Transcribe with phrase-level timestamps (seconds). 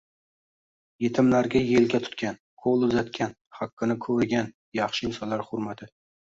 [1.03, 5.91] Yetimlarga yelka tutgan, ko'l uzatgan, haqqini qo'rigan yaxshi insonlar hurmati...